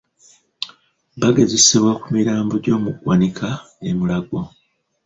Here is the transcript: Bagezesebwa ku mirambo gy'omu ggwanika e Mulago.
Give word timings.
Bagezesebwa 1.19 1.91
ku 2.01 2.07
mirambo 2.17 2.53
gy'omu 2.63 2.89
ggwanika 2.95 3.47
e 3.89 3.91
Mulago. 3.97 4.39